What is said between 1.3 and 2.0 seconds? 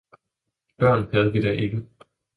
vi da ikke.